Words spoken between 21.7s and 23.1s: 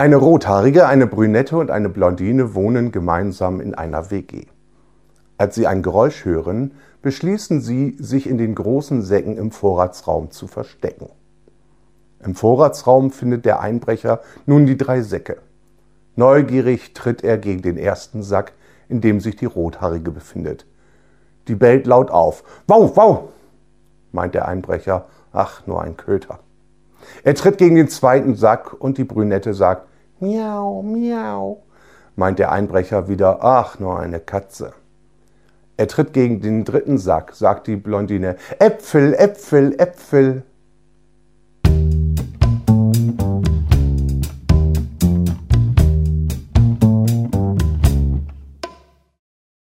laut auf. Wow,